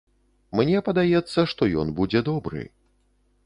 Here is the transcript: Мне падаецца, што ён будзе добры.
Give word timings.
Мне 0.59 0.79
падаецца, 0.87 1.39
што 1.53 1.63
ён 1.85 1.95
будзе 2.03 2.19
добры. 2.33 2.61